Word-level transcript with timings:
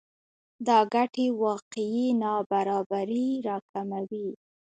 دا 0.67 0.77
ګټې 0.93 1.25
واقعي 1.43 2.05
نابرابری 2.21 3.27
راکموي 3.47 4.27